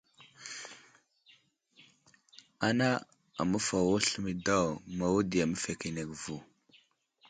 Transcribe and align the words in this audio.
Ana 2.67 2.89
aməfawo 3.41 3.93
sləmay 4.05 4.37
daw 4.47 4.67
mawudiya 4.97 5.45
məfekenege 5.47 6.15
vo. 6.23 6.37